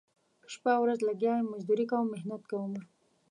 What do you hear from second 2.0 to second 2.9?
محنت کومه